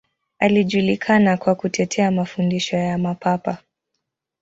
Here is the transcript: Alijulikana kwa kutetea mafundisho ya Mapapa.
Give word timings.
Alijulikana 0.39 1.37
kwa 1.37 1.55
kutetea 1.55 2.11
mafundisho 2.11 2.77
ya 2.77 2.97
Mapapa. 2.97 3.57